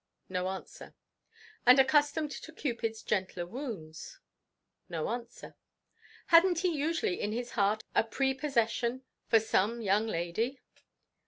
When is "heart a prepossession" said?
7.51-9.03